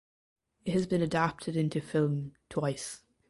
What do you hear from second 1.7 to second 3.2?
film twice.